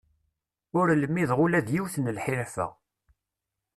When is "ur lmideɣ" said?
0.79-1.39